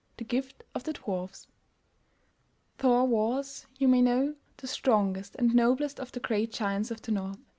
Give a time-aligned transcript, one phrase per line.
[0.17, 1.45] THE GIFTS OF THE DWARFS
[2.79, 7.11] Thor was, you may know, the strongest and noblest of the great giants of the
[7.11, 7.37] north.